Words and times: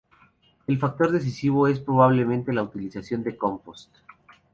El 0.65 0.79
factor 0.79 1.11
decisivo 1.11 1.67
es 1.67 1.79
probablemente 1.79 2.51
la 2.53 2.63
utilización 2.63 3.21
de 3.21 3.37
compost. 3.37 3.93